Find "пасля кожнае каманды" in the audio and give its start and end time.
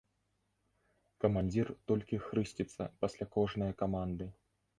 3.05-4.25